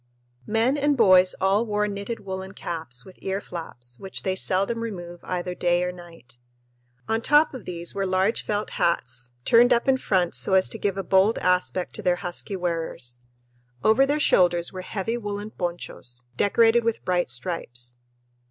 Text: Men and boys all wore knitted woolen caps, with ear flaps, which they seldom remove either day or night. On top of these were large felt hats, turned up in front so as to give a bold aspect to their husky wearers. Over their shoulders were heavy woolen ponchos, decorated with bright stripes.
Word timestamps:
Men 0.47 0.77
and 0.77 0.97
boys 0.97 1.35
all 1.39 1.63
wore 1.63 1.87
knitted 1.87 2.21
woolen 2.21 2.53
caps, 2.53 3.05
with 3.05 3.19
ear 3.21 3.39
flaps, 3.39 3.99
which 3.99 4.23
they 4.23 4.35
seldom 4.35 4.79
remove 4.79 5.19
either 5.23 5.53
day 5.53 5.83
or 5.83 5.91
night. 5.91 6.39
On 7.07 7.21
top 7.21 7.53
of 7.53 7.65
these 7.65 7.93
were 7.93 8.07
large 8.07 8.41
felt 8.43 8.71
hats, 8.71 9.33
turned 9.45 9.71
up 9.71 9.87
in 9.87 9.97
front 9.97 10.33
so 10.33 10.55
as 10.55 10.69
to 10.69 10.79
give 10.79 10.97
a 10.97 11.03
bold 11.03 11.37
aspect 11.37 11.93
to 11.93 12.01
their 12.01 12.15
husky 12.15 12.55
wearers. 12.55 13.19
Over 13.83 14.07
their 14.07 14.19
shoulders 14.19 14.73
were 14.73 14.81
heavy 14.81 15.19
woolen 15.19 15.51
ponchos, 15.51 16.23
decorated 16.35 16.83
with 16.83 17.05
bright 17.05 17.29
stripes. 17.29 17.97